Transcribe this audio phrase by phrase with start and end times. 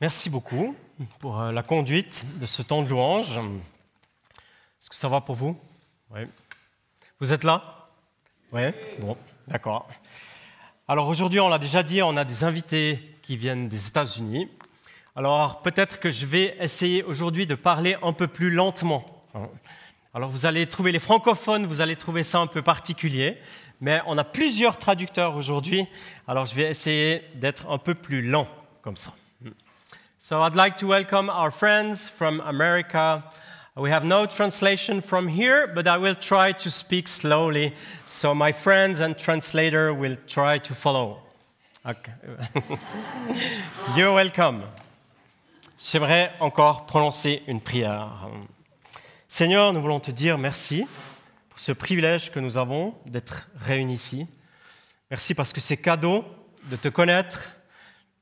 [0.00, 0.74] Merci beaucoup
[1.18, 3.36] pour euh, la conduite de ce temps de louange.
[3.36, 5.60] Est-ce que ça va pour vous?
[6.10, 6.22] Oui.
[7.20, 7.90] Vous êtes là?
[8.50, 8.62] Oui
[8.98, 9.14] Bon,
[9.46, 9.86] d'accord.
[10.88, 14.48] Alors aujourd'hui, on l'a déjà dit, on a des invités qui viennent des États-Unis.
[15.14, 19.04] Alors peut-être que je vais essayer aujourd'hui de parler un peu plus lentement.
[20.14, 23.36] Alors vous allez trouver les francophones, vous allez trouver ça un peu particulier,
[23.82, 25.86] mais on a plusieurs traducteurs aujourd'hui,
[26.26, 28.48] alors je vais essayer d'être un peu plus lent
[28.80, 29.12] comme ça.
[30.22, 33.24] So I'd like to welcome our friends from America.
[33.74, 37.72] We have no translation from here, but I will try to speak slowly,
[38.04, 41.22] so my friends and translator will try to follow.
[41.86, 42.12] Okay.
[43.96, 44.64] You're welcome.
[45.78, 48.10] J'aimerais encore prononcer une prière.
[49.26, 50.86] Seigneur, nous voulons te dire merci
[51.48, 54.26] pour ce privilège que nous avons d'être réunis ici.
[55.10, 56.26] Merci parce que c'est cadeau
[56.64, 57.52] de te connaître.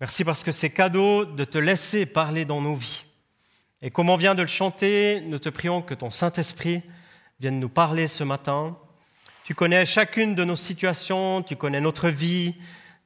[0.01, 3.02] Merci parce que c'est cadeau de te laisser parler dans nos vies.
[3.83, 6.83] Et comme on vient de le chanter, nous te prions que ton Saint-Esprit
[7.41, 8.78] vienne nous parler ce matin.
[9.42, 12.55] Tu connais chacune de nos situations, tu connais notre vie,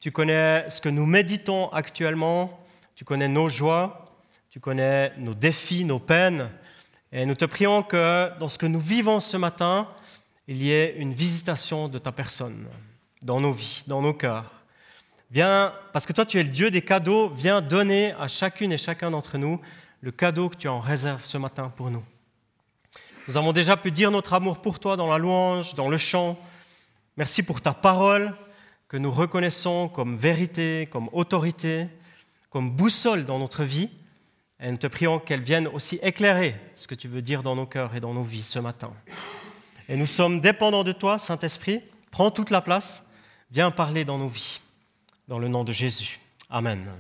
[0.01, 2.59] tu connais ce que nous méditons actuellement,
[2.95, 4.15] tu connais nos joies,
[4.51, 6.51] tu connais nos défis, nos peines.
[7.11, 9.89] Et nous te prions que dans ce que nous vivons ce matin,
[10.47, 12.67] il y ait une visitation de ta personne
[13.23, 14.62] dans nos vies, dans nos cœurs.
[15.33, 18.77] Viens, parce que toi tu es le Dieu des cadeaux, viens donner à chacune et
[18.77, 19.59] chacun d'entre nous
[20.03, 22.05] le cadeau que tu en réserves ce matin pour nous.
[23.27, 26.39] Nous avons déjà pu dire notre amour pour toi dans la louange, dans le chant.
[27.17, 28.37] Merci pour ta parole
[28.89, 31.87] que nous reconnaissons comme vérité, comme autorité,
[32.51, 33.89] comme boussole dans notre vie.
[34.61, 37.67] Et nous te prions qu'elle vienne aussi éclairer ce que tu veux dire dans nos
[37.67, 38.93] cœurs et dans nos vies ce matin.
[39.89, 41.81] Et nous sommes dépendants de toi, Saint-Esprit.
[42.11, 43.07] Prends toute la place.
[43.51, 44.62] Viens parler dans nos vies.
[45.33, 46.21] Dans le nom de Jésus.
[46.51, 46.93] Amen.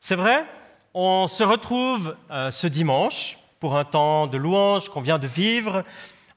[0.00, 0.46] C'est vrai,
[0.94, 5.84] on se retrouve euh, ce dimanche pour un temps de louange qu'on vient de vivre,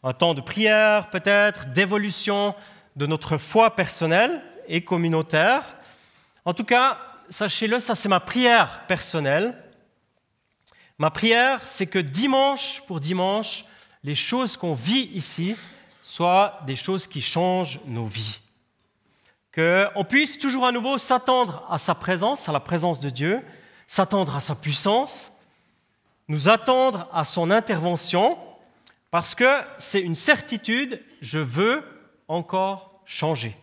[0.04, 2.54] un temps de prière peut-être, d'évolution
[2.98, 5.64] de notre foi personnelle et communautaire.
[6.44, 6.98] En tout cas,
[7.30, 9.56] sachez-le, ça c'est ma prière personnelle.
[10.98, 13.64] Ma prière, c'est que dimanche pour dimanche,
[14.04, 15.56] les choses qu'on vit ici
[16.02, 18.42] soient des choses qui changent nos vies.
[19.54, 23.42] Qu'on puisse toujours à nouveau s'attendre à sa présence, à la présence de Dieu,
[23.88, 25.32] s'attendre à sa puissance,
[26.28, 28.38] nous attendre à son intervention,
[29.10, 31.84] parce que c'est une certitude, je veux
[32.28, 33.56] encore changer.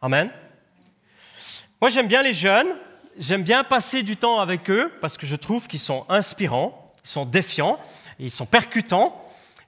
[0.00, 0.30] Amen.
[1.80, 2.76] Moi j'aime bien les jeunes,
[3.18, 7.10] j'aime bien passer du temps avec eux parce que je trouve qu'ils sont inspirants, ils
[7.10, 7.80] sont défiants,
[8.20, 9.20] ils sont percutants.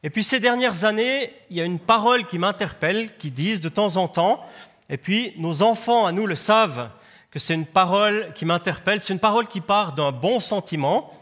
[0.04, 3.68] Et puis ces dernières années, il y a une parole qui m'interpelle, qui disent de
[3.68, 4.44] temps en temps,
[4.88, 6.90] et puis nos enfants à nous le savent,
[7.30, 11.12] que c'est une parole qui m'interpelle, c'est une parole qui part d'un bon sentiment.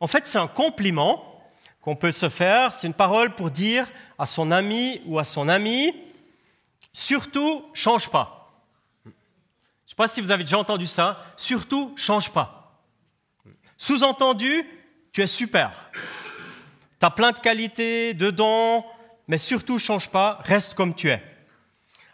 [0.00, 1.42] En fait, c'est un compliment
[1.80, 5.48] qu'on peut se faire, c'est une parole pour dire à son ami ou à son
[5.48, 5.94] ami,
[6.92, 8.52] surtout, change pas.
[9.04, 9.12] Je ne
[9.88, 11.22] sais pas si vous avez déjà entendu ça.
[11.36, 12.80] Surtout, change pas.
[13.76, 14.64] Sous-entendu,
[15.12, 15.72] tu es super.
[17.00, 18.84] Tu as plein de qualités, de dons,
[19.26, 21.22] mais surtout, change pas, reste comme tu es.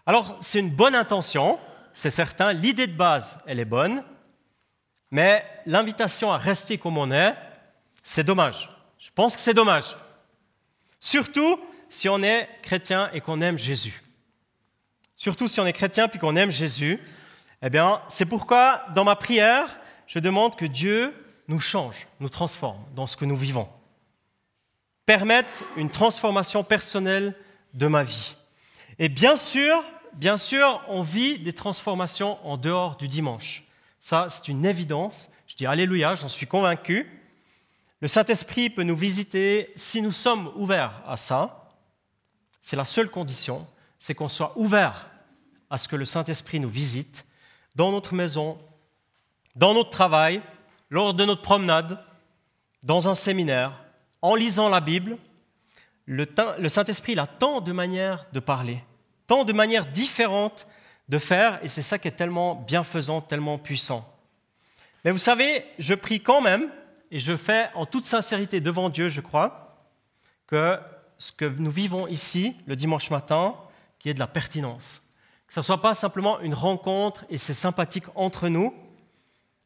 [0.08, 1.60] Alors, c'est une bonne intention,
[1.92, 2.54] c'est certain.
[2.54, 4.02] L'idée de base, elle est bonne,
[5.10, 7.34] mais l'invitation à rester comme on est,
[8.02, 8.70] c'est dommage.
[8.98, 9.94] Je pense que c'est dommage.
[10.98, 11.60] Surtout
[11.90, 14.02] si on est chrétien et qu'on aime Jésus.
[15.14, 16.98] Surtout si on est chrétien puis qu'on aime Jésus,
[17.60, 21.12] eh bien, c'est pourquoi, dans ma prière, je demande que Dieu
[21.48, 23.68] nous change, nous transforme dans ce que nous vivons.
[25.04, 27.34] Permette une transformation personnelle
[27.74, 28.36] de ma vie.
[28.98, 33.64] Et bien sûr, bien sûr, on vit des transformations en dehors du dimanche.
[34.00, 35.30] Ça, c'est une évidence.
[35.46, 37.20] Je dis Alléluia, j'en suis convaincu.
[38.00, 41.74] Le Saint-Esprit peut nous visiter si nous sommes ouverts à ça.
[42.60, 43.66] C'est la seule condition,
[43.98, 45.10] c'est qu'on soit ouvert
[45.70, 47.26] à ce que le Saint-Esprit nous visite
[47.74, 48.58] dans notre maison,
[49.56, 50.42] dans notre travail,
[50.90, 51.98] lors de notre promenade,
[52.82, 53.72] dans un séminaire,
[54.22, 55.18] en lisant la Bible,
[56.06, 58.82] le, Saint-Esprit tant de manières de parler,
[59.28, 60.66] tant de manières différentes
[61.08, 64.04] de faire, et c'est ça qui est tellement bienfaisant, tellement puissant.
[65.04, 66.68] Mais vous savez, je prie quand même,
[67.12, 69.86] et je fais en toute sincérité devant Dieu, je crois,
[70.48, 70.76] que
[71.18, 73.54] ce que nous vivons ici, le dimanche matin,
[74.00, 75.02] qui est de la pertinence
[75.48, 78.74] que ce ne soit pas simplement une rencontre et c'est sympathique entre nous,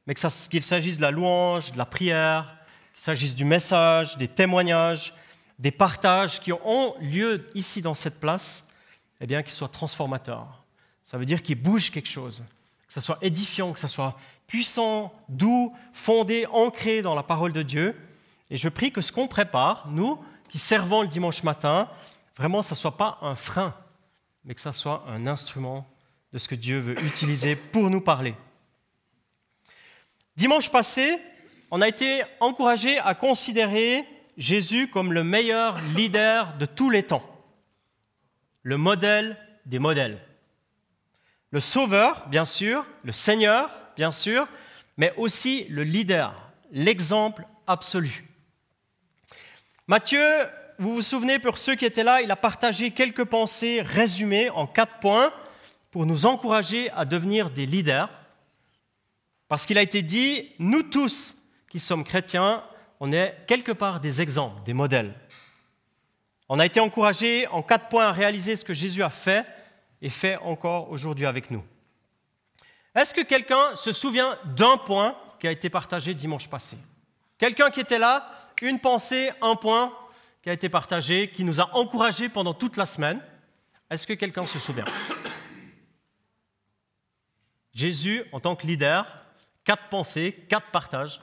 [0.06, 2.56] mais qu'il s'agisse de la louange, de la prière,
[2.94, 5.12] qu'il s'agisse du message, des témoignages,
[5.59, 8.64] des partages qui ont lieu ici dans cette place,
[9.22, 10.64] eh bien qu'ils soient transformateurs.
[11.02, 12.44] Ça veut dire qu'ils bougent quelque chose,
[12.86, 17.62] que ce soit édifiant, que ce soit puissants, doux, fondés, ancrés dans la parole de
[17.62, 17.96] Dieu.
[18.50, 21.88] Et je prie que ce qu'on prépare, nous qui servons le dimanche matin,
[22.36, 23.74] vraiment, ça ne soit pas un frein,
[24.44, 25.86] mais que ça soit un instrument
[26.32, 28.34] de ce que Dieu veut utiliser pour nous parler.
[30.36, 31.18] Dimanche passé,
[31.70, 34.04] on a été encouragé à considérer
[34.36, 37.25] Jésus comme le meilleur leader de tous les temps,
[38.62, 39.37] le modèle
[39.67, 40.19] des modèles.
[41.50, 44.49] Le sauveur, bien sûr, le Seigneur, bien sûr,
[44.97, 48.25] mais aussi le leader, l'exemple absolu.
[49.87, 50.25] Matthieu,
[50.79, 54.67] vous vous souvenez, pour ceux qui étaient là, il a partagé quelques pensées résumées en
[54.67, 55.32] quatre points
[55.91, 58.09] pour nous encourager à devenir des leaders.
[59.49, 61.37] Parce qu'il a été dit, nous tous
[61.69, 62.64] qui sommes chrétiens,
[63.00, 65.14] on est quelque part des exemples, des modèles.
[66.54, 69.46] On a été encouragés en quatre points à réaliser ce que Jésus a fait
[70.02, 71.64] et fait encore aujourd'hui avec nous.
[72.94, 76.76] Est-ce que quelqu'un se souvient d'un point qui a été partagé dimanche passé?
[77.38, 78.26] Quelqu'un qui était là,
[78.60, 79.96] une pensée, un point
[80.43, 83.22] qui a été partagé, qui nous a encouragés pendant toute la semaine.
[83.88, 84.84] Est-ce que quelqu'un se souvient?
[87.72, 89.06] Jésus, en tant que leader,
[89.64, 91.22] quatre pensées, quatre partages.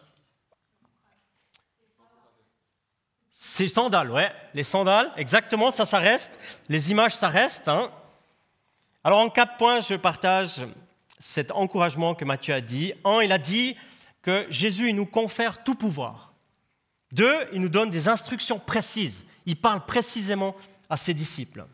[3.42, 6.38] Ces sandales, ouais, les sandales, exactement, ça, ça reste.
[6.68, 7.70] Les images, ça reste.
[7.70, 7.90] Hein.
[9.02, 10.60] Alors, en quatre points, je partage
[11.20, 12.92] cet encouragement que Matthieu a dit.
[13.06, 13.78] Un, il a dit
[14.24, 16.34] que Jésus il nous confère tout pouvoir.
[17.14, 19.24] Deux, il nous donne des instructions précises.
[19.46, 20.54] Il parle précisément
[20.90, 21.66] à ses disciples.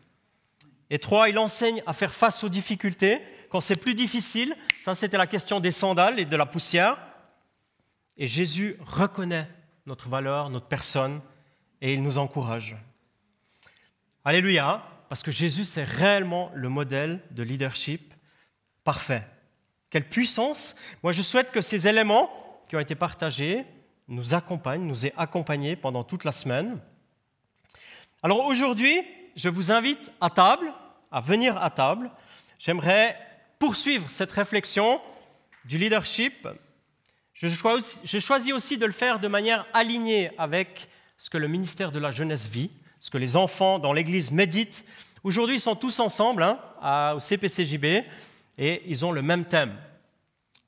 [0.88, 3.20] Et trois, il enseigne à faire face aux difficultés
[3.50, 4.54] quand c'est plus difficile.
[4.82, 6.96] Ça, c'était la question des sandales et de la poussière.
[8.16, 9.48] Et Jésus reconnaît
[9.84, 11.20] notre valeur, notre personne,
[11.80, 12.76] et il nous encourage.
[14.24, 18.14] Alléluia, parce que Jésus, c'est réellement le modèle de leadership
[18.84, 19.26] parfait.
[19.90, 22.30] Quelle puissance Moi, je souhaite que ces éléments
[22.68, 23.64] qui ont été partagés
[24.08, 26.80] nous accompagnent, nous aient accompagnés pendant toute la semaine.
[28.22, 29.02] Alors aujourd'hui,
[29.36, 30.72] je vous invite à table,
[31.12, 32.10] à venir à table.
[32.58, 33.16] J'aimerais
[33.58, 35.00] poursuivre cette réflexion
[35.64, 36.48] du leadership.
[37.34, 41.98] Je choisis aussi de le faire de manière alignée avec ce que le ministère de
[41.98, 42.70] la jeunesse vit,
[43.00, 44.84] ce que les enfants dans l'Église méditent.
[45.24, 48.04] Aujourd'hui, ils sont tous ensemble hein, au CPCJB
[48.58, 49.74] et ils ont le même thème,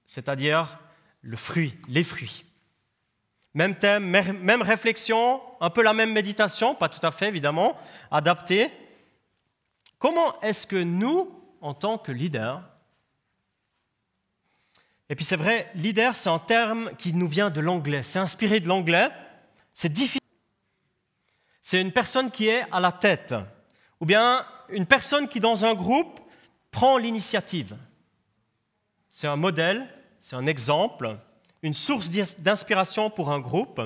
[0.05, 0.79] c'est-à-dire
[1.23, 2.45] le fruit, les fruits.
[3.55, 7.77] Même thème, même réflexion, un peu la même méditation, pas tout à fait évidemment,
[8.11, 8.71] adaptée.
[9.99, 11.31] Comment est-ce que nous,
[11.61, 12.63] en tant que leaders,
[15.11, 18.61] et puis c'est vrai, leader, c'est un terme qui nous vient de l'anglais, c'est inspiré
[18.61, 19.09] de l'anglais,
[19.73, 20.18] c'est difficile.
[21.71, 23.35] C'est une personne qui est à la tête,
[24.01, 26.19] ou bien une personne qui, dans un groupe,
[26.71, 27.77] prend l'initiative.
[29.11, 29.87] C'est un modèle,
[30.19, 31.19] c'est un exemple,
[31.61, 33.83] une source d'inspiration pour un groupe.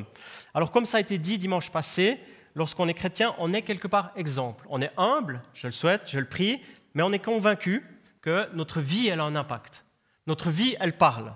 [0.55, 2.20] Alors comme ça a été dit dimanche passé,
[2.55, 4.64] lorsqu'on est chrétien, on est quelque part exemple.
[4.70, 6.62] On est humble, je le souhaite, je le prie,
[6.94, 7.85] mais on est convaincu
[8.20, 9.85] que notre vie, elle a un impact.
[10.28, 11.35] Notre vie, elle parle.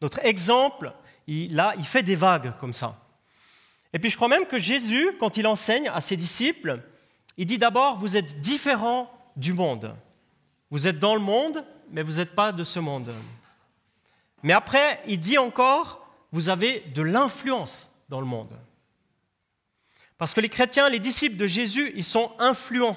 [0.00, 0.92] Notre exemple,
[1.26, 2.96] il, là, il fait des vagues comme ça.
[3.92, 6.80] Et puis je crois même que Jésus, quand il enseigne à ses disciples,
[7.36, 9.94] il dit d'abord, vous êtes différents du monde.
[10.70, 13.12] Vous êtes dans le monde, mais vous n'êtes pas de ce monde.
[14.42, 18.52] Mais après, il dit encore, vous avez de l'influence dans le monde.
[20.18, 22.96] Parce que les chrétiens, les disciples de Jésus, ils sont influents.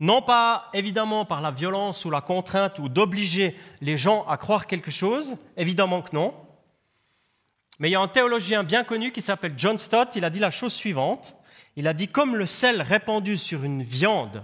[0.00, 4.66] Non pas évidemment par la violence ou la contrainte ou d'obliger les gens à croire
[4.66, 6.34] quelque chose, évidemment que non.
[7.78, 10.40] Mais il y a un théologien bien connu qui s'appelle John Stott, il a dit
[10.40, 11.36] la chose suivante.
[11.76, 14.42] Il a dit comme le sel répandu sur une viande,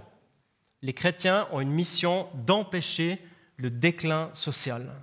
[0.81, 3.19] les chrétiens ont une mission d'empêcher
[3.57, 4.93] le déclin social.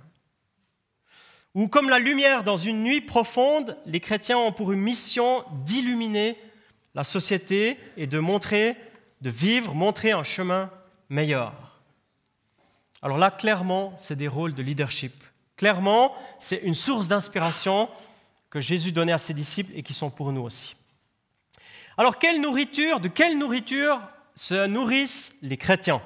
[1.53, 6.37] Ou comme la lumière dans une nuit profonde, les chrétiens ont pour une mission d'illuminer
[6.95, 8.75] la société et de montrer,
[9.21, 10.71] de vivre, montrer un chemin
[11.09, 11.53] meilleur.
[13.03, 15.13] Alors là, clairement, c'est des rôles de leadership.
[15.57, 17.89] Clairement, c'est une source d'inspiration
[18.53, 20.75] que Jésus donnait à ses disciples et qui sont pour nous aussi.
[21.97, 23.99] Alors, quelle nourriture, de quelle nourriture
[24.35, 26.03] se nourrissent les chrétiens?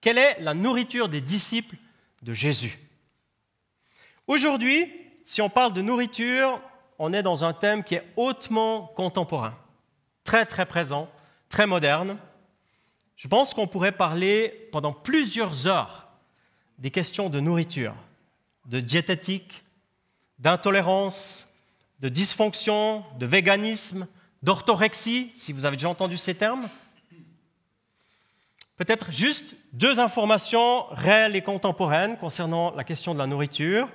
[0.00, 1.76] Quelle est la nourriture des disciples
[2.22, 2.80] de Jésus?
[4.26, 4.92] Aujourd'hui,
[5.22, 6.60] si on parle de nourriture,
[6.98, 9.56] on est dans un thème qui est hautement contemporain,
[10.24, 11.08] très très présent,
[11.48, 12.18] très moderne.
[13.14, 16.08] Je pense qu'on pourrait parler pendant plusieurs heures
[16.78, 17.94] des questions de nourriture,
[18.66, 19.62] de diététique,
[20.38, 21.48] d'intolérance,
[22.00, 24.06] de dysfonction, de véganisme,
[24.42, 26.68] d'orthorexie, si vous avez déjà entendu ces termes.
[28.76, 33.88] Peut-être juste deux informations réelles et contemporaines concernant la question de la nourriture.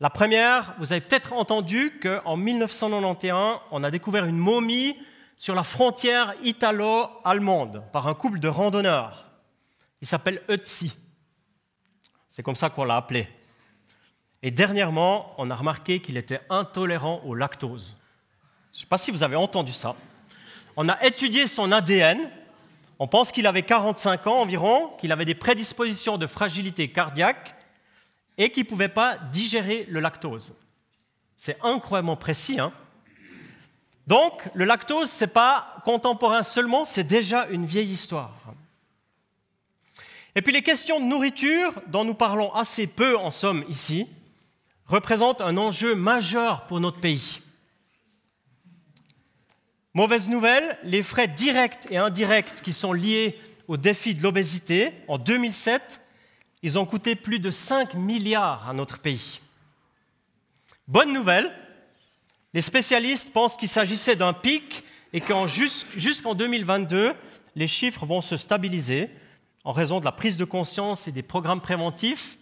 [0.00, 4.96] La première, vous avez peut-être entendu qu'en 1991, on a découvert une momie
[5.36, 9.30] sur la frontière italo-allemande par un couple de randonneurs.
[10.00, 10.92] Il s'appelle Ötzi.
[12.28, 13.28] C'est comme ça qu'on l'a appelé.
[14.42, 17.96] Et dernièrement, on a remarqué qu'il était intolérant au lactose.
[18.72, 19.94] Je ne sais pas si vous avez entendu ça.
[20.76, 22.30] On a étudié son ADN
[23.02, 27.56] on pense qu'il avait 45 ans environ, qu'il avait des prédispositions de fragilité cardiaque
[28.36, 30.54] et qu'il ne pouvait pas digérer le lactose.
[31.34, 32.60] C'est incroyablement précis.
[32.60, 32.74] Hein
[34.06, 38.34] Donc, le lactose, ce n'est pas contemporain seulement, c'est déjà une vieille histoire.
[40.34, 44.08] Et puis les questions de nourriture, dont nous parlons assez peu en somme ici,
[44.90, 47.40] représentent un enjeu majeur pour notre pays.
[49.94, 55.16] Mauvaise nouvelle, les frais directs et indirects qui sont liés au défi de l'obésité, en
[55.18, 56.00] 2007,
[56.62, 59.40] ils ont coûté plus de 5 milliards à notre pays.
[60.88, 61.52] Bonne nouvelle,
[62.52, 64.82] les spécialistes pensent qu'il s'agissait d'un pic
[65.12, 67.14] et qu'en jusqu'en 2022,
[67.54, 69.08] les chiffres vont se stabiliser
[69.62, 72.38] en raison de la prise de conscience et des programmes préventifs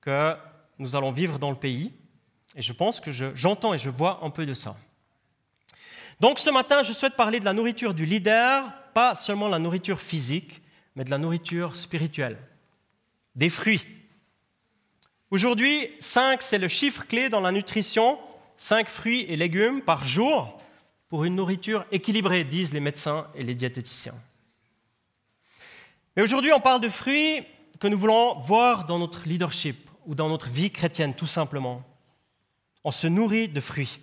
[0.00, 0.34] que
[0.82, 1.92] nous allons vivre dans le pays.
[2.54, 4.76] Et je pense que j'entends et je vois un peu de ça.
[6.20, 10.00] Donc ce matin, je souhaite parler de la nourriture du leader, pas seulement la nourriture
[10.00, 10.60] physique,
[10.94, 12.38] mais de la nourriture spirituelle,
[13.34, 13.84] des fruits.
[15.30, 18.18] Aujourd'hui, 5, c'est le chiffre clé dans la nutrition,
[18.58, 20.58] 5 fruits et légumes par jour
[21.08, 24.14] pour une nourriture équilibrée, disent les médecins et les diététiciens.
[26.16, 27.42] Mais aujourd'hui, on parle de fruits
[27.80, 31.82] que nous voulons voir dans notre leadership ou dans notre vie chrétienne, tout simplement.
[32.84, 34.00] On se nourrit de fruits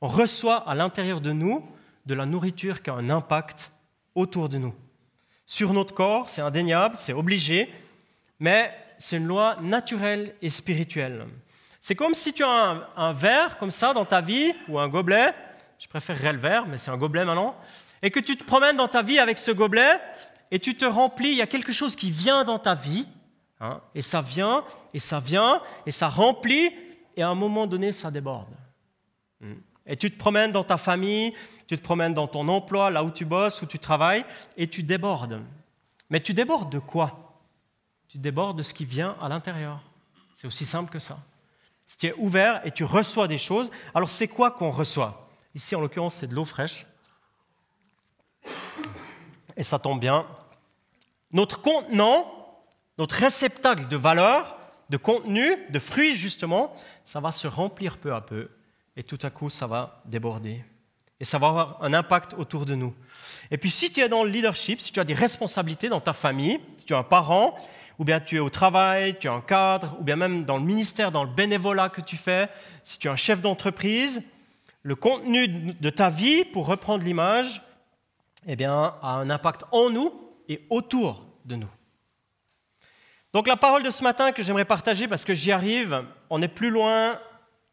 [0.00, 1.66] on reçoit à l'intérieur de nous
[2.06, 3.70] de la nourriture qui a un impact
[4.14, 4.74] autour de nous.
[5.46, 7.72] Sur notre corps, c'est indéniable, c'est obligé,
[8.38, 11.26] mais c'est une loi naturelle et spirituelle.
[11.80, 15.34] C'est comme si tu as un, verre comme ça dans ta vie, ou un gobelet,
[15.78, 17.56] je préférerais le verre, mais c'est un gobelet maintenant,
[18.02, 20.00] et que tu te promènes dans ta vie avec ce gobelet,
[20.50, 23.06] et tu te remplis, il y a quelque chose qui vient dans ta vie,
[23.60, 26.72] hein, et ça vient, et ça vient, et ça remplit,
[27.16, 28.54] et à un moment donné, ça déborde.
[29.40, 29.54] Hmm.
[29.86, 31.34] Et tu te promènes dans ta famille,
[31.66, 34.24] tu te promènes dans ton emploi, là où tu bosses, où tu travailles,
[34.56, 35.42] et tu débordes.
[36.10, 37.38] Mais tu débordes de quoi?
[38.08, 39.80] Tu débordes de ce qui vient à l'intérieur.
[40.34, 41.18] C'est aussi simple que ça.
[41.86, 45.28] Si tu es ouvert et tu reçois des choses, alors c'est quoi qu'on reçoit?
[45.54, 46.86] Ici, en l'occurrence, c'est de l'eau fraîche.
[49.56, 50.26] Et ça tombe bien.
[51.32, 52.39] Notre contenant,
[52.98, 54.58] notre réceptacle de valeur,
[54.90, 58.48] de contenu, de fruits justement, ça va se remplir peu à peu
[58.96, 60.64] et tout à coup, ça va déborder.
[61.20, 62.94] Et ça va avoir un impact autour de nous.
[63.50, 66.12] Et puis, si tu es dans le leadership, si tu as des responsabilités dans ta
[66.12, 67.56] famille, si tu es un parent,
[67.98, 70.64] ou bien tu es au travail, tu es un cadre, ou bien même dans le
[70.64, 72.48] ministère, dans le bénévolat que tu fais,
[72.84, 74.22] si tu es un chef d'entreprise,
[74.82, 77.62] le contenu de ta vie, pour reprendre l'image,
[78.46, 80.12] eh bien, a un impact en nous
[80.48, 81.68] et autour de nous.
[83.32, 86.48] Donc la parole de ce matin que j'aimerais partager, parce que j'y arrive, on est
[86.48, 87.20] plus loin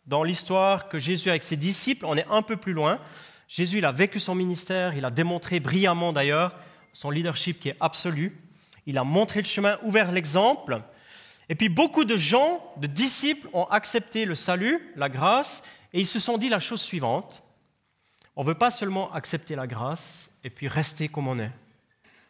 [0.06, 3.00] dans l'histoire que Jésus avec ses disciples, on est un peu plus loin.
[3.48, 6.56] Jésus, il a vécu son ministère, il a démontré brillamment d'ailleurs
[6.94, 8.38] son leadership qui est absolu.
[8.86, 10.82] Il a montré le chemin, ouvert l'exemple.
[11.50, 16.06] Et puis beaucoup de gens, de disciples, ont accepté le salut, la grâce, et ils
[16.08, 17.42] se sont dit la chose suivante.
[18.36, 21.52] On ne veut pas seulement accepter la grâce et puis rester comme on est.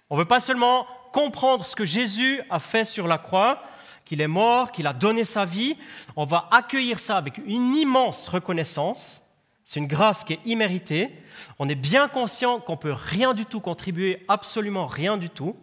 [0.09, 3.63] On ne veut pas seulement comprendre ce que Jésus a fait sur la croix,
[4.05, 5.75] qu'il est mort, qu'il a donné sa vie,
[6.15, 9.23] on va accueillir ça avec une immense reconnaissance.
[9.63, 11.09] C'est une grâce qui est imméritée.
[11.57, 15.55] On est bien conscient qu'on peut rien du tout contribuer, absolument rien du tout,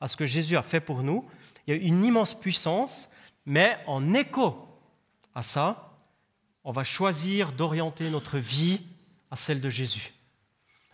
[0.00, 1.26] à ce que Jésus a fait pour nous.
[1.66, 3.10] Il y a une immense puissance,
[3.44, 4.66] mais en écho
[5.34, 5.90] à ça,
[6.64, 8.80] on va choisir d'orienter notre vie
[9.30, 10.14] à celle de Jésus.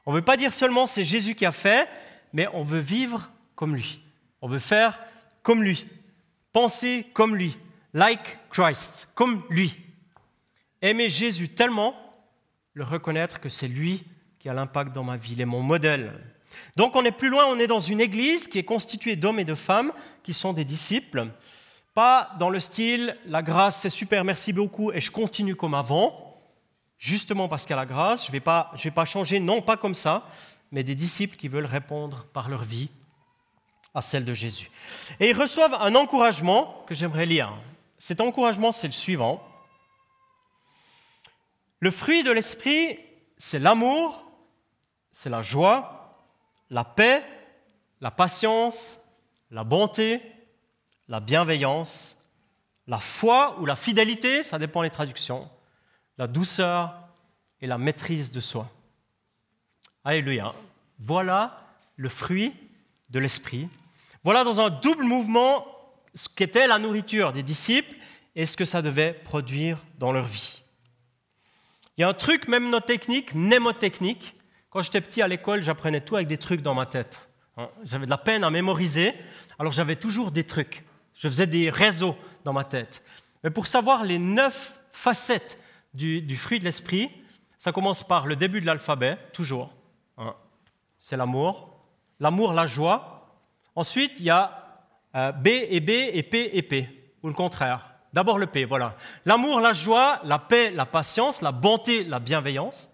[0.06, 1.88] On ne veut pas dire seulement c'est Jésus qui a fait,
[2.32, 4.00] mais on veut vivre comme lui.
[4.40, 5.00] On veut faire
[5.42, 5.86] comme lui.
[6.52, 7.56] Penser comme lui,
[7.92, 9.78] like Christ, comme lui.
[10.80, 11.94] Aimer Jésus tellement,
[12.74, 14.04] le reconnaître que c'est lui
[14.38, 16.12] qui a l'impact dans ma vie, il est mon modèle.
[16.76, 19.44] Donc on est plus loin, on est dans une église qui est constituée d'hommes et
[19.44, 19.92] de femmes
[20.22, 21.28] qui sont des disciples.
[21.94, 26.40] Pas dans le style, la grâce c'est super, merci beaucoup et je continue comme avant,
[26.96, 28.44] justement parce a la grâce, je ne vais,
[28.84, 30.26] vais pas changer, non pas comme ça,
[30.70, 32.90] mais des disciples qui veulent répondre par leur vie
[33.98, 34.70] à celle de Jésus.
[35.18, 37.52] Et ils reçoivent un encouragement que j'aimerais lire.
[37.98, 39.44] Cet encouragement, c'est le suivant.
[41.80, 42.98] Le fruit de l'esprit,
[43.36, 44.24] c'est l'amour,
[45.10, 46.16] c'est la joie,
[46.70, 47.24] la paix,
[48.00, 49.00] la patience,
[49.50, 50.22] la bonté,
[51.08, 52.16] la bienveillance,
[52.86, 55.50] la foi ou la fidélité, ça dépend des traductions,
[56.18, 56.94] la douceur
[57.60, 58.70] et la maîtrise de soi.
[60.04, 60.54] Alléluia.
[61.00, 61.64] Voilà
[61.96, 62.54] le fruit
[63.10, 63.68] de l'esprit.
[64.24, 65.66] Voilà dans un double mouvement
[66.14, 67.94] ce qu'était la nourriture des disciples
[68.34, 70.62] et ce que ça devait produire dans leur vie.
[71.96, 72.46] Il y a un truc
[72.86, 74.36] technique, mnémotechnique.
[74.70, 77.28] Quand j'étais petit à l'école, j'apprenais tout avec des trucs dans ma tête.
[77.56, 79.14] Hein, j'avais de la peine à mémoriser,
[79.58, 80.84] alors j'avais toujours des trucs.
[81.14, 83.02] Je faisais des réseaux dans ma tête.
[83.42, 85.58] Mais pour savoir les neuf facettes
[85.92, 87.10] du, fruit de l'esprit,
[87.58, 89.72] ça commence par le début de l'alphabet, toujours.
[90.16, 90.36] Hein.
[91.00, 91.76] C'est l'amour.
[92.20, 93.17] L'amour, la joie.
[93.78, 94.82] Ensuite, il y a
[95.14, 97.94] euh, B et B et P et P, ou le contraire.
[98.12, 98.96] D'abord le P, voilà.
[99.24, 102.90] L'amour, la joie, la paix, la patience, la bonté, la bienveillance,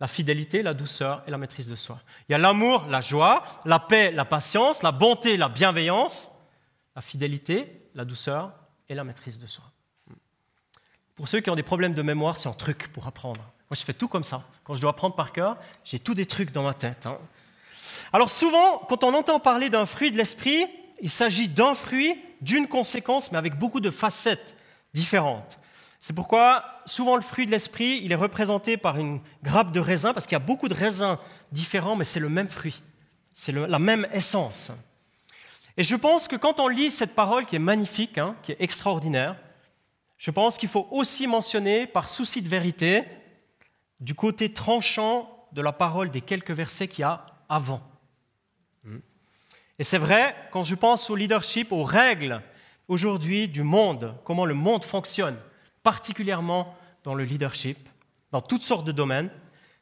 [0.00, 2.00] la fidélité, la douceur et la maîtrise de soi.
[2.28, 6.28] Il y a l'amour, la joie, la paix, la patience, la bonté, la bienveillance,
[6.96, 8.52] la fidélité, la douceur
[8.88, 9.64] et la maîtrise de soi.
[11.14, 13.42] Pour ceux qui ont des problèmes de mémoire, c'est un truc pour apprendre.
[13.70, 14.42] Moi, je fais tout comme ça.
[14.64, 17.06] Quand je dois apprendre par cœur, j'ai tous des trucs dans ma tête.
[17.06, 17.18] Hein.
[18.12, 20.66] Alors souvent, quand on entend parler d'un fruit de l'esprit,
[21.00, 24.56] il s'agit d'un fruit, d'une conséquence, mais avec beaucoup de facettes
[24.94, 25.58] différentes.
[25.98, 30.12] C'est pourquoi souvent le fruit de l'esprit, il est représenté par une grappe de raisin,
[30.12, 31.18] parce qu'il y a beaucoup de raisins
[31.52, 32.82] différents, mais c'est le même fruit,
[33.34, 34.70] c'est la même essence.
[35.76, 38.60] Et je pense que quand on lit cette parole qui est magnifique, hein, qui est
[38.60, 39.36] extraordinaire,
[40.16, 43.04] je pense qu'il faut aussi mentionner, par souci de vérité,
[44.00, 47.80] du côté tranchant de la parole des quelques versets qu'il y a avant.
[49.78, 52.40] Et c'est vrai, quand je pense au leadership, aux règles
[52.88, 55.36] aujourd'hui du monde, comment le monde fonctionne,
[55.82, 57.88] particulièrement dans le leadership,
[58.32, 59.28] dans toutes sortes de domaines,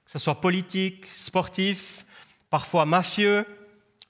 [0.05, 2.05] que ce soit politique, sportif,
[2.51, 3.47] parfois mafieux,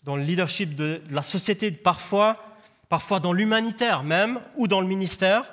[0.02, 2.42] dans le leadership de la société, parfois,
[2.88, 5.44] parfois dans l'humanitaire même, ou dans le ministère,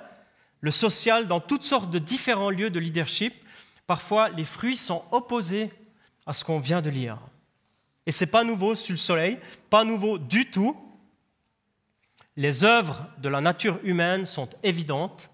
[0.61, 3.33] le social, dans toutes sortes de différents lieux de leadership,
[3.87, 5.71] parfois les fruits sont opposés
[6.25, 7.17] à ce qu'on vient de lire.
[8.05, 10.75] Et ce n'est pas nouveau sur le soleil, pas nouveau du tout.
[12.35, 15.29] Les œuvres de la nature humaine sont évidentes.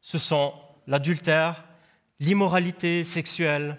[0.00, 0.54] Ce sont
[0.86, 1.64] l'adultère,
[2.20, 3.78] l'immoralité sexuelle,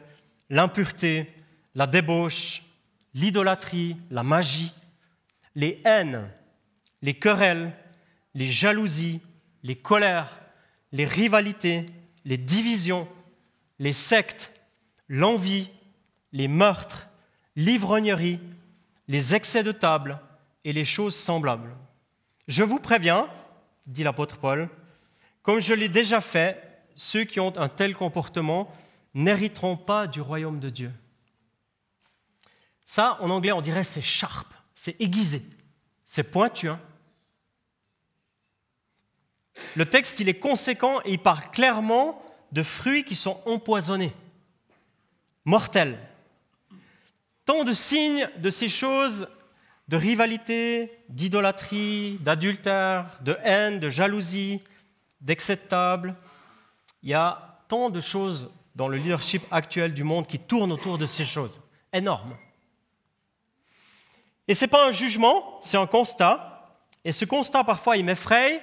[0.50, 1.32] l'impureté,
[1.76, 2.64] la débauche,
[3.14, 4.74] l'idolâtrie, la magie,
[5.56, 6.30] les haines,
[7.02, 7.74] les querelles,
[8.34, 9.22] les jalousies,
[9.64, 10.38] les colères,
[10.92, 11.86] les rivalités,
[12.26, 13.08] les divisions,
[13.80, 14.52] les sectes,
[15.08, 15.70] l'envie,
[16.32, 17.07] les meurtres,
[17.58, 18.40] l'ivrognerie,
[19.10, 20.20] les excès de table
[20.64, 21.76] et les choses semblables.
[22.48, 23.28] Je vous préviens,
[23.88, 24.70] dit l'apôtre Paul,
[25.42, 26.64] comme je l'ai déjà fait,
[26.96, 28.72] ceux qui ont un tel comportement
[29.14, 30.92] n'hériteront pas du royaume de Dieu.
[32.86, 35.42] Ça, en anglais, on dirait c'est sharp, c'est aiguisé,
[36.06, 36.70] c'est pointu.
[36.70, 36.80] Hein.
[39.76, 44.14] Le texte, il est conséquent et il parle clairement de fruits qui sont empoisonnés,
[45.44, 45.98] mortels.
[47.48, 49.28] Tant de signes de ces choses
[49.88, 54.62] de rivalité, d'idolâtrie, d'adultère, de haine, de jalousie,
[55.22, 56.16] d'excès de table.
[57.04, 60.98] Il y a tant de choses dans le leadership actuel du monde qui tournent autour
[60.98, 61.62] de ces choses.
[61.94, 62.36] Énorme.
[64.50, 66.76] Et ce n'est pas un jugement, c'est un constat.
[67.06, 68.62] Et ce constat, parfois, il m'effraie,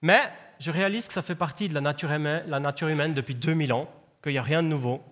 [0.00, 3.34] mais je réalise que ça fait partie de la nature humaine, la nature humaine depuis
[3.34, 3.90] 2000 ans,
[4.22, 5.02] qu'il n'y a rien de nouveau.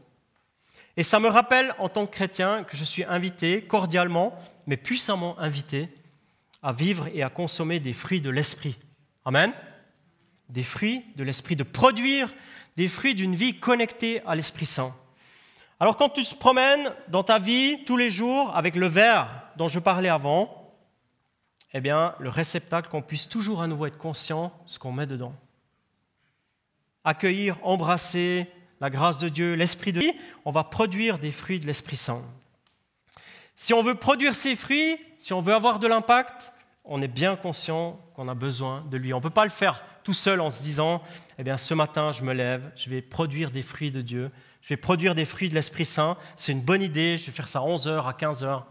[0.99, 5.39] Et ça me rappelle en tant que chrétien que je suis invité cordialement, mais puissamment
[5.39, 5.89] invité,
[6.61, 8.77] à vivre et à consommer des fruits de l'esprit.
[9.25, 9.53] Amen.
[10.49, 12.35] Des fruits de l'esprit, de produire
[12.77, 14.93] des fruits d'une vie connectée à l'Esprit Saint.
[15.79, 19.69] Alors quand tu te promènes dans ta vie tous les jours avec le verre dont
[19.69, 20.75] je parlais avant,
[21.75, 25.07] eh bien, le réceptacle, qu'on puisse toujours à nouveau être conscient de ce qu'on met
[25.07, 25.37] dedans.
[27.05, 30.13] Accueillir, embrasser, la grâce de Dieu, l'Esprit de Dieu,
[30.45, 32.23] on va produire des fruits de l'Esprit Saint.
[33.57, 36.53] Si on veut produire ces fruits, si on veut avoir de l'impact,
[36.85, 39.13] on est bien conscient qu'on a besoin de lui.
[39.13, 41.03] On ne peut pas le faire tout seul en se disant,
[41.39, 44.31] eh bien ce matin je me lève, je vais produire des fruits de Dieu,
[44.63, 47.49] je vais produire des fruits de l'Esprit Saint, c'est une bonne idée, je vais faire
[47.49, 48.63] ça à 11h, à 15h.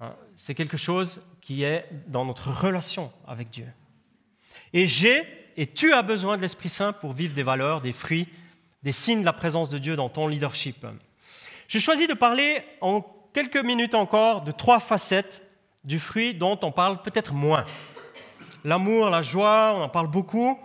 [0.00, 3.66] Hein, c'est quelque chose qui est dans notre relation avec Dieu.
[4.72, 5.22] Et j'ai,
[5.56, 8.28] et tu as besoin de l'Esprit Saint pour vivre des valeurs, des fruits
[8.84, 10.86] des signes de la présence de Dieu dans ton leadership.
[11.66, 13.00] J'ai choisi de parler en
[13.32, 15.42] quelques minutes encore de trois facettes
[15.84, 17.64] du fruit dont on parle peut-être moins.
[18.62, 20.58] L'amour, la joie, on en parle beaucoup.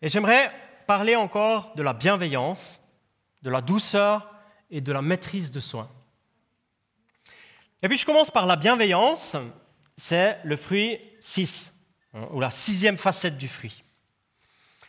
[0.00, 0.50] Et j'aimerais
[0.86, 2.80] parler encore de la bienveillance,
[3.42, 4.32] de la douceur
[4.70, 5.90] et de la maîtrise de soi.
[7.82, 9.36] Et puis je commence par la bienveillance.
[9.98, 11.74] c'est le fruit 6,
[12.14, 13.84] hein, ou la sixième facette du fruit.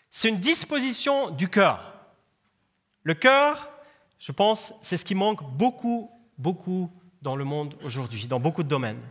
[0.09, 1.98] C'est une disposition du cœur.
[3.03, 3.69] Le cœur,
[4.19, 8.69] je pense, c'est ce qui manque beaucoup, beaucoup dans le monde aujourd'hui, dans beaucoup de
[8.69, 9.01] domaines.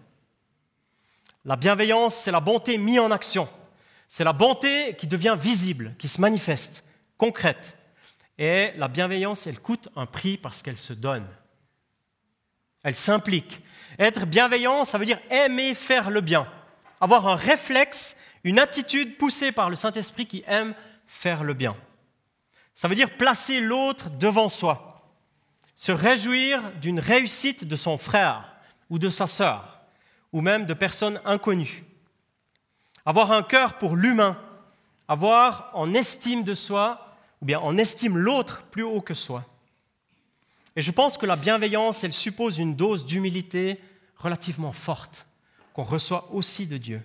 [1.45, 3.49] La bienveillance, c'est la bonté mise en action.
[4.07, 6.85] C'est la bonté qui devient visible, qui se manifeste,
[7.17, 7.77] concrète.
[8.39, 11.27] Et la bienveillance, elle coûte un prix parce qu'elle se donne.
[12.85, 13.61] Elle s'implique.
[13.99, 16.47] Être bienveillant, ça veut dire aimer faire le bien.
[17.01, 20.75] Avoir un réflexe, une attitude poussée par le Saint-Esprit qui aime
[21.07, 21.77] faire le bien.
[22.79, 25.03] Ça veut dire placer l'autre devant soi.
[25.75, 28.55] Se réjouir d'une réussite de son frère
[28.89, 29.81] ou de sa sœur,
[30.33, 31.83] ou même de personnes inconnues.
[33.05, 34.39] Avoir un cœur pour l'humain.
[35.09, 39.45] Avoir en estime de soi, ou bien en estime l'autre plus haut que soi.
[40.77, 43.81] Et je pense que la bienveillance, elle suppose une dose d'humilité
[44.19, 45.27] relativement forte
[45.73, 47.03] qu'on reçoit aussi de Dieu.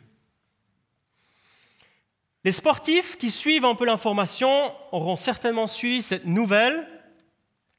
[2.43, 6.88] Les sportifs qui suivent un peu l'information auront certainement suivi cette nouvelle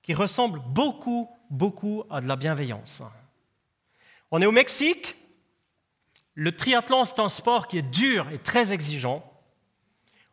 [0.02, 3.02] qui ressemble beaucoup, beaucoup à de la bienveillance.
[4.30, 5.16] On est au Mexique.
[6.34, 9.22] Le triathlon, c'est un sport qui est dur et très exigeant.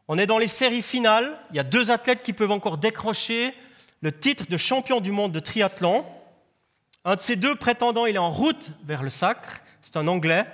[0.07, 1.37] On est dans les séries finales.
[1.51, 3.53] Il y a deux athlètes qui peuvent encore décrocher
[4.01, 6.05] le titre de champion du monde de triathlon.
[7.03, 10.45] Un de ces deux prétendants, il est en route vers le sacre, c'est un Anglais.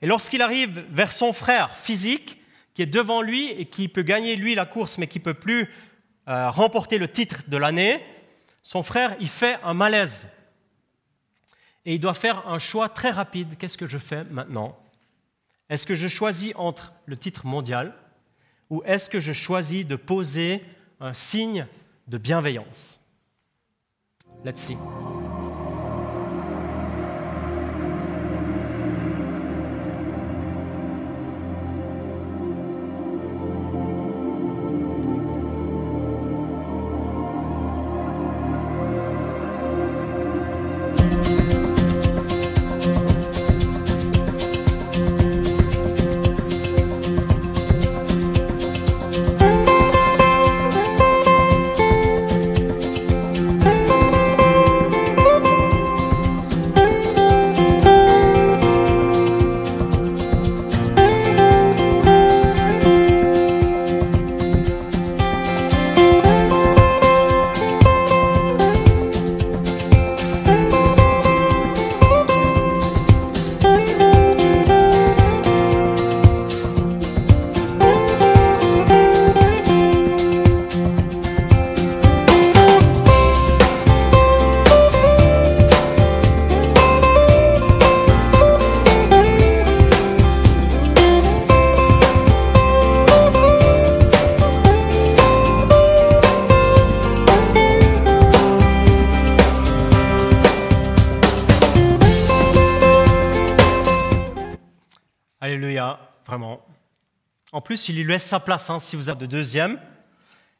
[0.00, 2.37] Et lorsqu'il arrive vers son frère physique,
[2.78, 5.34] qui est devant lui et qui peut gagner lui la course, mais qui ne peut
[5.34, 5.68] plus
[6.28, 8.00] euh, remporter le titre de l'année,
[8.62, 10.32] son frère, il fait un malaise.
[11.84, 13.56] Et il doit faire un choix très rapide.
[13.58, 14.78] Qu'est-ce que je fais maintenant?
[15.68, 17.96] Est-ce que je choisis entre le titre mondial
[18.70, 20.62] ou est-ce que je choisis de poser
[21.00, 21.66] un signe
[22.06, 23.00] de bienveillance?
[24.44, 24.76] Let's see.
[107.64, 109.80] Plus, il lui laisse sa place, hein, si vous avez de deuxième.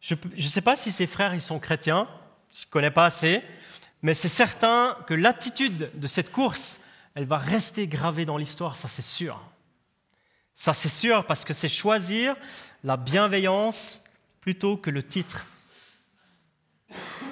[0.00, 2.09] Je ne sais pas si ses frères ils sont chrétiens,
[2.52, 3.42] je ne connais pas assez,
[4.02, 6.81] mais c'est certain que l'attitude de cette course,
[7.14, 9.44] elle va rester gravée dans l'histoire, ça c'est sûr.
[10.54, 12.37] Ça c'est sûr parce que c'est choisir
[12.85, 14.02] la bienveillance
[14.40, 15.46] plutôt que le titre.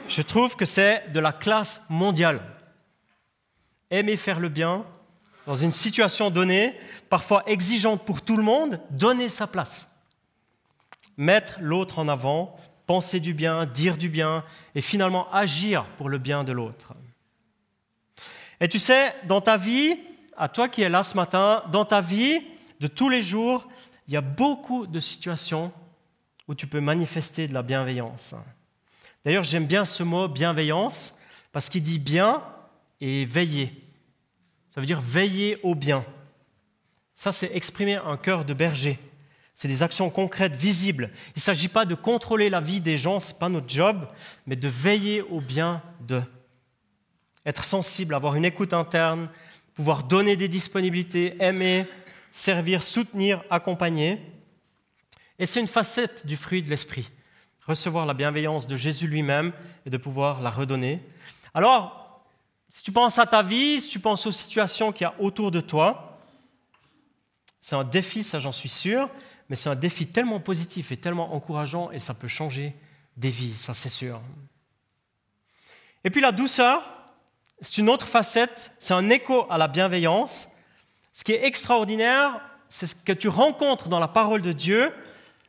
[0.08, 2.40] Je trouve que c'est de la classe mondiale.
[3.90, 4.84] Aimer faire le bien
[5.46, 6.74] dans une situation donnée,
[7.08, 9.92] parfois exigeante pour tout le monde, donner sa place.
[11.16, 12.56] Mettre l'autre en avant,
[12.86, 16.94] penser du bien, dire du bien, et finalement agir pour le bien de l'autre.
[18.60, 19.96] Et tu sais, dans ta vie,
[20.36, 22.40] à toi qui es là ce matin, dans ta vie
[22.80, 23.66] de tous les jours,
[24.08, 25.72] il y a beaucoup de situations
[26.48, 28.34] où tu peux manifester de la bienveillance.
[29.24, 31.18] D'ailleurs, j'aime bien ce mot bienveillance
[31.52, 32.42] parce qu'il dit bien
[33.00, 33.85] et veiller.
[34.76, 36.04] Ça veut dire veiller au bien.
[37.14, 38.98] Ça, c'est exprimer un cœur de berger.
[39.54, 41.10] C'est des actions concrètes, visibles.
[41.28, 44.06] Il ne s'agit pas de contrôler la vie des gens, ce n'est pas notre job,
[44.46, 46.22] mais de veiller au bien d'eux.
[47.46, 49.30] Être sensible, avoir une écoute interne,
[49.72, 51.86] pouvoir donner des disponibilités, aimer,
[52.30, 54.20] servir, soutenir, accompagner.
[55.38, 57.10] Et c'est une facette du fruit de l'esprit.
[57.66, 59.54] Recevoir la bienveillance de Jésus lui-même
[59.86, 61.00] et de pouvoir la redonner.
[61.54, 62.05] Alors,
[62.76, 65.50] si tu penses à ta vie, si tu penses aux situations qu'il y a autour
[65.50, 66.20] de toi,
[67.58, 69.08] c'est un défi, ça j'en suis sûr,
[69.48, 72.76] mais c'est un défi tellement positif et tellement encourageant et ça peut changer
[73.16, 74.20] des vies, ça c'est sûr.
[76.04, 76.82] Et puis la douceur,
[77.62, 80.50] c'est une autre facette, c'est un écho à la bienveillance.
[81.14, 84.92] Ce qui est extraordinaire, c'est ce que tu rencontres dans la parole de Dieu,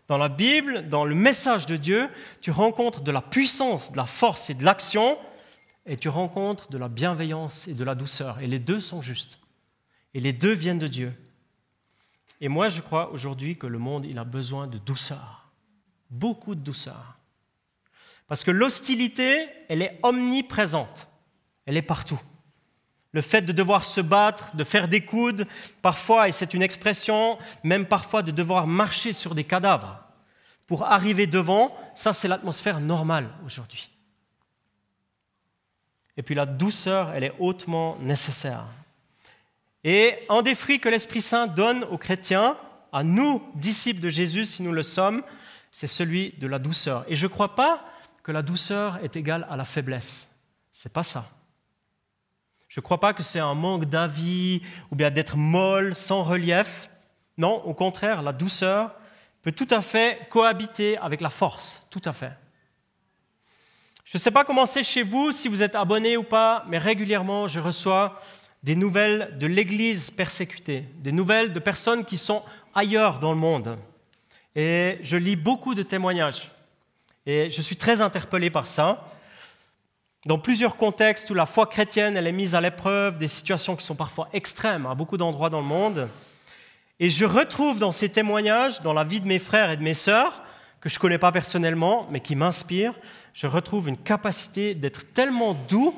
[0.08, 2.08] dans la Bible, dans le message de Dieu,
[2.40, 5.18] tu rencontres de la puissance, de la force et de l'action,
[5.88, 8.40] et tu rencontres de la bienveillance et de la douceur.
[8.40, 9.40] Et les deux sont justes.
[10.14, 11.14] Et les deux viennent de Dieu.
[12.42, 15.50] Et moi, je crois aujourd'hui que le monde, il a besoin de douceur.
[16.10, 17.18] Beaucoup de douceur.
[18.28, 21.08] Parce que l'hostilité, elle est omniprésente.
[21.66, 22.20] Elle est partout.
[23.14, 25.48] Le fait de devoir se battre, de faire des coudes,
[25.82, 30.04] parfois, et c'est une expression, même parfois de devoir marcher sur des cadavres
[30.68, 33.90] pour arriver devant, ça c'est l'atmosphère normale aujourd'hui.
[36.18, 38.66] Et puis la douceur, elle est hautement nécessaire.
[39.84, 42.58] Et un des fruits que l'Esprit Saint donne aux chrétiens,
[42.92, 45.24] à nous, disciples de Jésus, si nous le sommes,
[45.72, 47.06] c'est celui de la douceur.
[47.08, 47.86] Et je ne crois pas
[48.24, 50.36] que la douceur est égale à la faiblesse.
[50.72, 51.30] C'est pas ça.
[52.68, 56.90] Je ne crois pas que c'est un manque d'avis ou bien d'être molle, sans relief.
[57.38, 58.96] Non, au contraire, la douceur
[59.44, 62.34] peut tout à fait cohabiter avec la force, tout à fait.
[64.10, 66.78] Je ne sais pas comment c'est chez vous, si vous êtes abonné ou pas, mais
[66.78, 68.22] régulièrement, je reçois
[68.64, 72.42] des nouvelles de l'Église persécutée, des nouvelles de personnes qui sont
[72.74, 73.78] ailleurs dans le monde.
[74.56, 76.50] Et je lis beaucoup de témoignages.
[77.26, 79.10] Et je suis très interpellé par ça
[80.26, 83.86] dans plusieurs contextes où la foi chrétienne elle est mise à l'épreuve, des situations qui
[83.86, 86.08] sont parfois extrêmes à beaucoup d'endroits dans le monde.
[87.02, 89.94] Et je retrouve dans ces témoignages, dans la vie de mes frères et de mes
[89.94, 90.44] sœurs,
[90.80, 92.94] que je ne connais pas personnellement, mais qui m'inspirent,
[93.38, 95.94] je retrouve une capacité d'être tellement doux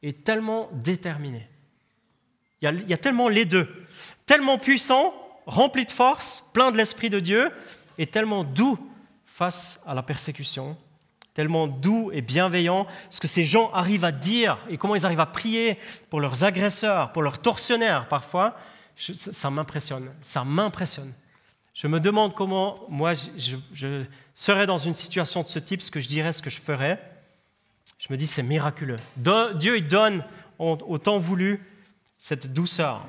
[0.00, 1.48] et tellement déterminé.
[2.62, 3.68] Il y, a, tellement les deux.
[4.26, 5.12] Tellement puissant,
[5.44, 7.50] rempli de force, plein de l'Esprit de Dieu,
[7.98, 8.78] et tellement doux
[9.26, 10.76] face à la persécution
[11.34, 15.20] tellement doux et bienveillant, ce que ces gens arrivent à dire et comment ils arrivent
[15.20, 15.78] à prier
[16.10, 18.56] pour leurs agresseurs, pour leurs tortionnaires parfois,
[18.96, 21.12] ça m'impressionne, ça m'impressionne.
[21.78, 24.02] Je me demande comment moi je,
[24.34, 27.00] serais dans une situation de ce type, ce que je dirais, ce que je ferais.
[28.00, 28.98] Je me dis c'est miraculeux.
[29.16, 30.24] Dieu il donne
[30.58, 31.64] au temps voulu
[32.16, 33.06] cette douceur.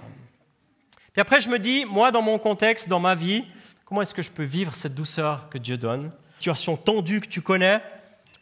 [1.14, 3.44] Puis après je me dis, moi dans mon contexte, dans ma vie,
[3.86, 6.12] comment est-ce que je peux vivre cette douceur que Dieu donne?
[6.38, 7.82] Situation tendue que tu connais,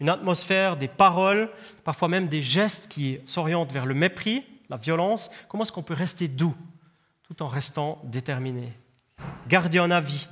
[0.01, 1.49] une atmosphère, des paroles,
[1.85, 5.31] parfois même des gestes qui s'orientent vers le mépris, la violence.
[5.47, 6.53] Comment est-ce qu'on peut rester doux
[7.23, 8.73] tout en restant déterminé?
[9.47, 10.27] Garder un avis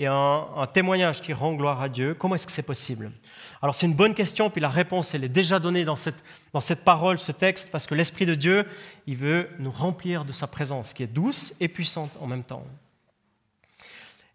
[0.00, 3.10] et un, témoignage qui rend gloire à Dieu, comment est-ce que c'est possible?
[3.60, 6.60] Alors c'est une bonne question, puis la réponse, elle est déjà donnée dans cette, dans
[6.60, 8.64] cette parole, ce texte, parce que l'Esprit de Dieu,
[9.08, 12.64] il veut nous remplir de sa présence, qui est douce et puissante en même temps.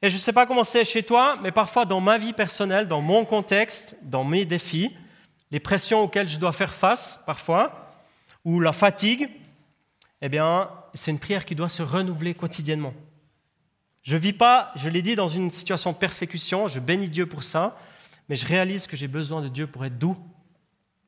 [0.02, 2.90] Et je ne sais pas comment c'est chez toi, mais parfois dans ma vie personnelle,
[2.90, 4.94] dans mon contexte, dans mes défis,
[5.50, 7.90] les pressions auxquelles je dois faire face parfois,
[8.44, 9.30] ou la fatigue,
[10.22, 12.94] eh bien, c'est une prière qui doit se renouveler quotidiennement.
[14.04, 17.26] Je ne vis pas, je l'ai dit, dans une situation de persécution, je bénis Dieu
[17.26, 17.78] pour ça,
[18.28, 20.18] mais je réalise que j'ai besoin de Dieu pour être doux.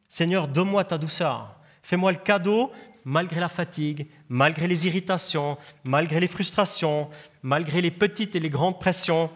[0.07, 1.55] Seigneur, donne-moi ta douceur.
[1.83, 2.71] Fais-moi le cadeau
[3.03, 7.09] malgré la fatigue, malgré les irritations, malgré les frustrations,
[7.43, 9.29] malgré les petites et les grandes pressions.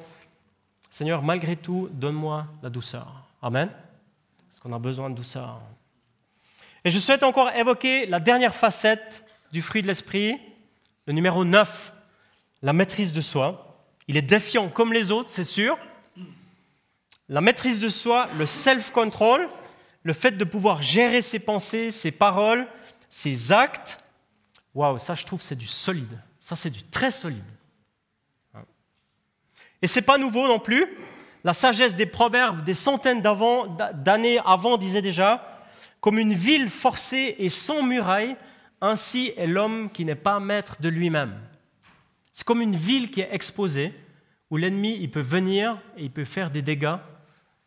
[0.90, 3.28] Seigneur, malgré tout, donne-moi la douceur.
[3.42, 3.70] Amen.
[4.50, 5.62] Parce qu'on a besoin de douceur.
[6.84, 10.40] Et je souhaite encore évoquer la dernière facette du fruit de l'esprit,
[11.06, 11.94] le numéro 9,
[12.62, 13.84] la maîtrise de soi.
[14.08, 15.78] Il est défiant comme les autres, c'est sûr.
[17.28, 19.48] La maîtrise de soi, le self-control,
[20.04, 22.68] le fait de pouvoir gérer ses pensées, ses paroles,
[23.10, 24.04] ses actes,
[24.74, 26.20] waouh, ça je trouve c'est du solide.
[26.40, 27.44] Ça c'est du très solide.
[29.82, 30.98] Et c'est pas nouveau non plus.
[31.44, 35.46] La sagesse des proverbes des centaines d'années avant disait déjà
[36.02, 38.36] comme une ville forcée et sans muraille,
[38.82, 41.38] ainsi est l'homme qui n'est pas maître de lui-même.
[42.32, 43.94] C'est comme une ville qui est exposée,
[44.50, 46.98] où l'ennemi il peut venir et il peut faire des dégâts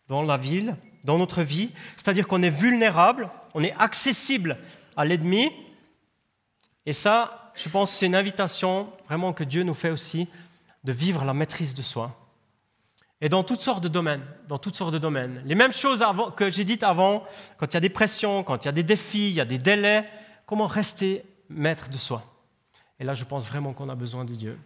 [0.08, 1.70] dans la ville, dans notre vie.
[1.96, 4.58] C'est-à-dire qu'on est vulnérable, on est accessible
[4.96, 5.50] à l'ennemi.
[6.86, 10.28] Et ça, je pense que c'est une invitation vraiment que Dieu nous fait aussi
[10.84, 12.18] de vivre la maîtrise de soi.
[13.20, 15.42] Et dans toutes sortes de domaines, dans toutes sortes de domaines.
[15.46, 16.04] Les mêmes choses
[16.36, 17.24] que j'ai dites avant,
[17.56, 19.44] quand il y a des pressions, quand il y a des défis, il y a
[19.44, 20.08] des délais,
[20.44, 22.31] comment rester maître de soi?
[23.02, 24.56] Et là, je pense vraiment qu'on a besoin de Dieu.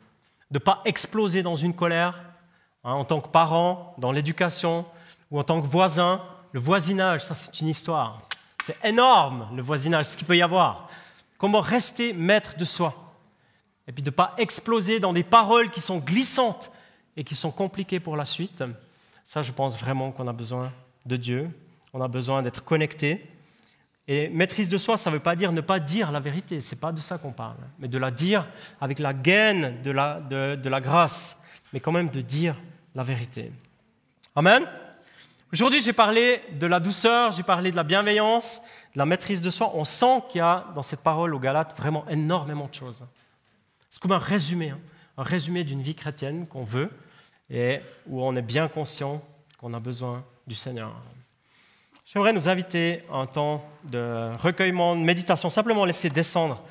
[0.51, 2.23] De ne pas exploser dans une colère,
[2.85, 4.85] hein, en tant que parent, dans l'éducation,
[5.31, 6.21] ou en tant que voisin.
[6.53, 8.19] Le voisinage, ça c'est une histoire.
[8.63, 10.91] C'est énorme le voisinage, ce qu'il peut y avoir.
[11.39, 13.15] Comment rester maître de soi
[13.89, 16.71] Et puis de ne pas exploser dans des paroles qui sont glissantes
[17.17, 18.63] et qui sont compliquées pour la suite.
[19.25, 20.71] Ça, je pense vraiment qu'on a besoin
[21.07, 21.49] de Dieu.
[21.95, 23.31] On a besoin d'être connecté.
[24.09, 26.75] Et maîtrise de soi, ça ne veut pas dire ne pas dire la vérité, ce
[26.75, 28.47] n'est pas de ça qu'on parle, mais de la dire
[28.81, 31.43] avec la gaine de la, de, la grâce,
[31.73, 32.55] mais quand même de dire
[32.95, 33.51] la vérité.
[34.37, 34.65] Amen.
[35.53, 38.61] Aujourd'hui, j'ai parlé de la douceur, j'ai parlé de la bienveillance,
[38.95, 39.73] de la maîtrise de soi.
[39.75, 43.03] On sent qu'il y a dans cette parole aux Galates vraiment énormément de choses.
[43.91, 44.79] C'est comme un résumé, hein.
[45.17, 46.91] un résumé d'une vie chrétienne qu'on veut
[47.51, 49.23] et où on est bien conscient
[49.59, 50.95] qu'on a besoin du Seigneur.
[52.17, 56.63] J'aimerais nous inviter à un temps de recueillement, de méditation, simplement laisser descendre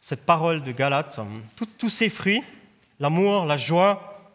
[0.00, 1.20] cette parole de Galate,
[1.76, 2.42] tous ces fruits,
[2.98, 4.30] l'amour, la joie,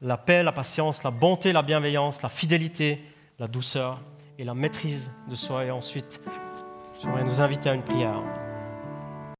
[0.00, 3.02] la paix, la patience, la bonté, la bienveillance, la fidélité,
[3.38, 4.00] la douceur
[4.38, 5.66] et la maîtrise de soi.
[5.66, 6.18] Et ensuite,
[7.02, 8.22] j'aimerais nous inviter à une prière.